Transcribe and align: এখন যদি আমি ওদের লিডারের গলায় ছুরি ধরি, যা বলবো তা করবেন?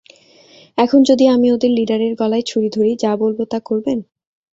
এখন 0.77 0.99
যদি 1.03 1.25
আমি 1.27 1.47
ওদের 1.51 1.71
লিডারের 1.71 2.13
গলায় 2.15 2.45
ছুরি 2.47 2.69
ধরি, 2.69 2.91
যা 2.95 3.11
বলবো 3.15 3.43
তা 3.45 3.59
করবেন? 3.59 3.99